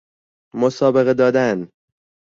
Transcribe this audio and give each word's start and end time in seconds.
مسابقه 0.53 1.13
دادن 1.13 1.67